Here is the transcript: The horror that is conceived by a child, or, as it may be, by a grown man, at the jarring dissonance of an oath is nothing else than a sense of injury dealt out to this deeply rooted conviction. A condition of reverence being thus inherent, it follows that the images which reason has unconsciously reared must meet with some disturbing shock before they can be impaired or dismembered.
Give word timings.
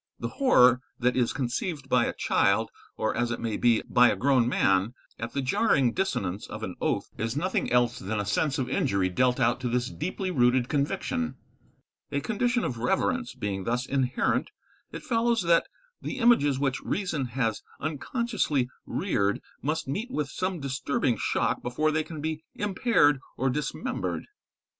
The 0.19 0.29
horror 0.29 0.81
that 0.97 1.15
is 1.15 1.31
conceived 1.31 1.87
by 1.87 2.05
a 2.07 2.13
child, 2.15 2.71
or, 2.97 3.15
as 3.15 3.29
it 3.29 3.39
may 3.39 3.55
be, 3.55 3.83
by 3.87 4.09
a 4.09 4.15
grown 4.15 4.47
man, 4.49 4.95
at 5.19 5.33
the 5.33 5.43
jarring 5.43 5.93
dissonance 5.93 6.47
of 6.47 6.63
an 6.63 6.73
oath 6.81 7.11
is 7.19 7.37
nothing 7.37 7.71
else 7.71 7.99
than 7.99 8.19
a 8.19 8.25
sense 8.25 8.57
of 8.57 8.67
injury 8.67 9.09
dealt 9.09 9.39
out 9.39 9.59
to 9.59 9.69
this 9.69 9.91
deeply 9.91 10.31
rooted 10.31 10.69
conviction. 10.69 11.35
A 12.11 12.19
condition 12.19 12.63
of 12.63 12.79
reverence 12.79 13.35
being 13.35 13.65
thus 13.65 13.85
inherent, 13.85 14.49
it 14.91 15.03
follows 15.03 15.43
that 15.43 15.67
the 16.01 16.17
images 16.17 16.57
which 16.57 16.81
reason 16.81 17.25
has 17.37 17.61
unconsciously 17.79 18.69
reared 18.87 19.39
must 19.61 19.87
meet 19.87 20.09
with 20.09 20.29
some 20.29 20.59
disturbing 20.59 21.15
shock 21.15 21.61
before 21.61 21.91
they 21.91 22.03
can 22.03 22.21
be 22.21 22.43
impaired 22.55 23.19
or 23.37 23.51
dismembered. 23.51 24.25